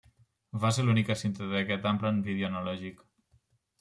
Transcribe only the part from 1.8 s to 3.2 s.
ample en vídeo analògic.